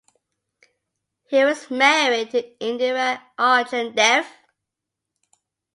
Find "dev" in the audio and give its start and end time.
3.93-4.25